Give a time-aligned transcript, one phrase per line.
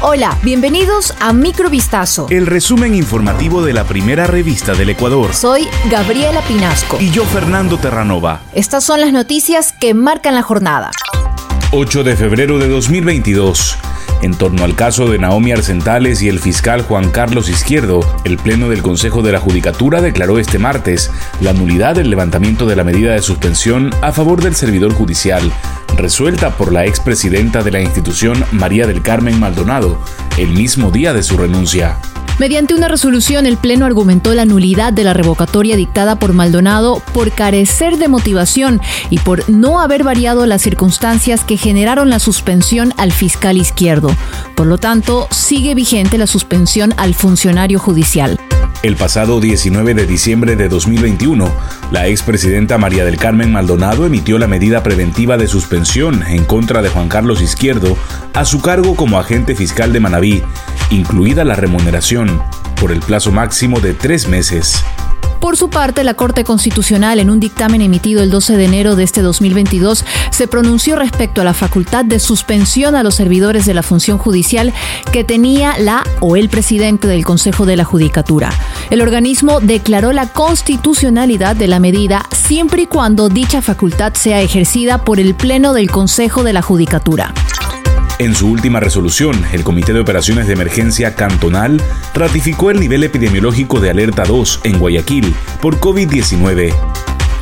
[0.00, 2.28] Hola, bienvenidos a Microvistazo.
[2.30, 5.34] El resumen informativo de la primera revista del Ecuador.
[5.34, 6.98] Soy Gabriela Pinasco.
[7.00, 8.40] Y yo, Fernando Terranova.
[8.54, 10.92] Estas son las noticias que marcan la jornada.
[11.72, 13.76] 8 de febrero de 2022.
[14.22, 18.68] En torno al caso de Naomi Arcentales y el fiscal Juan Carlos Izquierdo, el Pleno
[18.68, 23.12] del Consejo de la Judicatura declaró este martes la nulidad del levantamiento de la medida
[23.12, 25.52] de suspensión a favor del servidor judicial,
[25.96, 29.98] resuelta por la expresidenta de la institución María del Carmen Maldonado,
[30.36, 31.96] el mismo día de su renuncia.
[32.38, 37.32] Mediante una resolución, el Pleno argumentó la nulidad de la revocatoria dictada por Maldonado por
[37.32, 38.80] carecer de motivación
[39.10, 44.14] y por no haber variado las circunstancias que generaron la suspensión al fiscal izquierdo.
[44.54, 48.38] Por lo tanto, sigue vigente la suspensión al funcionario judicial.
[48.82, 51.52] El pasado 19 de diciembre de 2021,
[51.90, 56.88] la expresidenta María del Carmen Maldonado emitió la medida preventiva de suspensión en contra de
[56.88, 57.96] Juan Carlos Izquierdo
[58.34, 60.44] a su cargo como agente fiscal de Manabí,
[60.90, 62.40] incluida la remuneración,
[62.80, 64.84] por el plazo máximo de tres meses.
[65.48, 69.04] Por su parte, la Corte Constitucional, en un dictamen emitido el 12 de enero de
[69.04, 73.82] este 2022, se pronunció respecto a la facultad de suspensión a los servidores de la
[73.82, 74.74] función judicial
[75.10, 78.50] que tenía la o el presidente del Consejo de la Judicatura.
[78.90, 85.02] El organismo declaró la constitucionalidad de la medida siempre y cuando dicha facultad sea ejercida
[85.02, 87.32] por el Pleno del Consejo de la Judicatura.
[88.18, 91.80] En su última resolución, el Comité de Operaciones de Emergencia Cantonal
[92.14, 96.74] ratificó el nivel epidemiológico de alerta 2 en Guayaquil por COVID-19.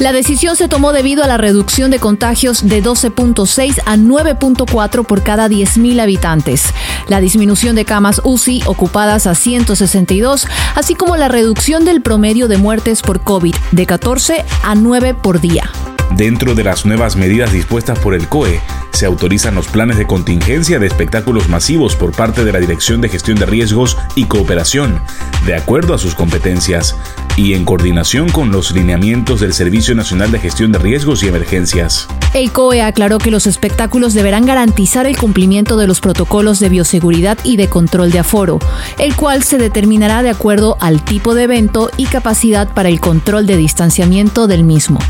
[0.00, 5.22] La decisión se tomó debido a la reducción de contagios de 12.6 a 9.4 por
[5.22, 6.64] cada 10.000 habitantes,
[7.06, 12.58] la disminución de camas UCI ocupadas a 162, así como la reducción del promedio de
[12.58, 15.70] muertes por COVID de 14 a 9 por día.
[16.16, 18.60] Dentro de las nuevas medidas dispuestas por el COE,
[18.94, 23.08] se autorizan los planes de contingencia de espectáculos masivos por parte de la Dirección de
[23.08, 25.00] Gestión de Riesgos y Cooperación,
[25.44, 26.96] de acuerdo a sus competencias,
[27.36, 32.06] y en coordinación con los lineamientos del Servicio Nacional de Gestión de Riesgos y Emergencias.
[32.32, 37.36] El COE aclaró que los espectáculos deberán garantizar el cumplimiento de los protocolos de bioseguridad
[37.42, 38.60] y de control de aforo,
[38.98, 43.46] el cual se determinará de acuerdo al tipo de evento y capacidad para el control
[43.46, 45.00] de distanciamiento del mismo.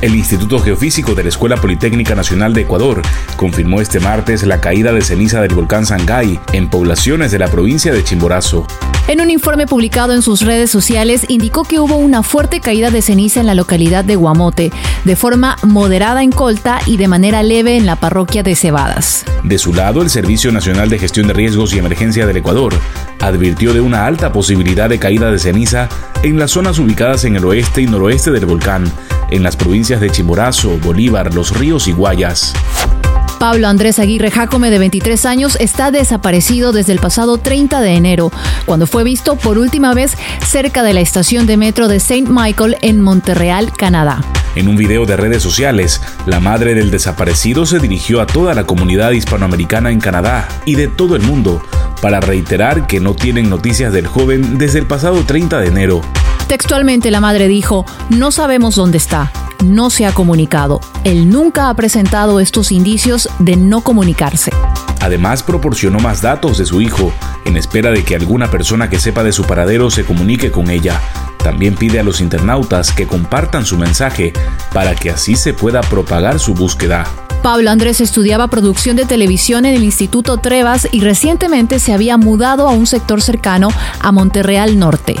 [0.00, 3.02] El Instituto Geofísico de la Escuela Politécnica Nacional de Ecuador
[3.36, 7.92] confirmó este martes la caída de ceniza del volcán Sangay en poblaciones de la provincia
[7.92, 8.66] de Chimborazo.
[9.06, 13.02] En un informe publicado en sus redes sociales indicó que hubo una fuerte caída de
[13.02, 14.72] ceniza en la localidad de Guamote,
[15.04, 19.24] de forma moderada en Colta y de manera leve en la parroquia de Cebadas.
[19.42, 22.72] De su lado, el Servicio Nacional de Gestión de Riesgos y Emergencia del Ecuador
[23.20, 25.88] advirtió de una alta posibilidad de caída de ceniza
[26.22, 28.90] en las zonas ubicadas en el oeste y noroeste del volcán,
[29.30, 32.54] en las provincias de Chimborazo, Bolívar, Los Ríos y Guayas.
[33.38, 38.32] Pablo Andrés Aguirre Jacome, de 23 años, está desaparecido desde el pasado 30 de enero,
[38.64, 42.76] cuando fue visto por última vez cerca de la estación de metro de Saint Michael
[42.80, 44.22] en Montreal, Canadá.
[44.54, 48.64] En un video de redes sociales, la madre del desaparecido se dirigió a toda la
[48.64, 51.60] comunidad hispanoamericana en Canadá y de todo el mundo
[52.04, 56.02] para reiterar que no tienen noticias del joven desde el pasado 30 de enero.
[56.48, 59.32] Textualmente la madre dijo, no sabemos dónde está,
[59.64, 60.82] no se ha comunicado.
[61.04, 64.50] Él nunca ha presentado estos indicios de no comunicarse.
[65.00, 67.10] Además, proporcionó más datos de su hijo,
[67.46, 71.00] en espera de que alguna persona que sepa de su paradero se comunique con ella.
[71.38, 74.34] También pide a los internautas que compartan su mensaje
[74.74, 77.06] para que así se pueda propagar su búsqueda.
[77.44, 82.66] Pablo Andrés estudiaba producción de televisión en el Instituto Trevas y recientemente se había mudado
[82.66, 83.68] a un sector cercano
[84.00, 85.16] a Monterreal Norte.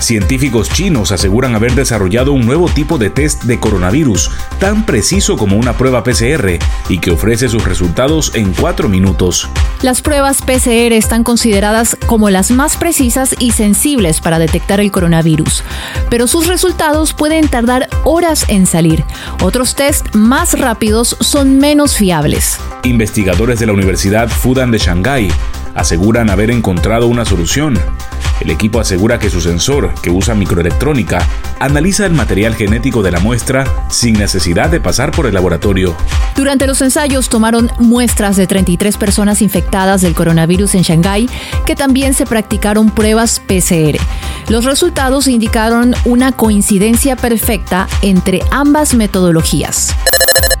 [0.00, 5.56] Científicos chinos aseguran haber desarrollado un nuevo tipo de test de coronavirus, tan preciso como
[5.56, 9.48] una prueba PCR, y que ofrece sus resultados en cuatro minutos.
[9.82, 15.64] Las pruebas PCR están consideradas como las más precisas y sensibles para detectar el coronavirus,
[16.08, 19.04] pero sus resultados pueden tardar horas en salir.
[19.42, 22.58] Otros test más rápidos son menos fiables.
[22.84, 25.30] Investigadores de la Universidad Fudan de Shanghái
[25.74, 27.78] aseguran haber encontrado una solución.
[28.40, 31.26] El equipo asegura que su sensor, que usa microelectrónica,
[31.58, 35.94] analiza el material genético de la muestra sin necesidad de pasar por el laboratorio.
[36.36, 41.28] Durante los ensayos tomaron muestras de 33 personas infectadas del coronavirus en Shanghái,
[41.66, 43.98] que también se practicaron pruebas PCR.
[44.48, 49.94] Los resultados indicaron una coincidencia perfecta entre ambas metodologías.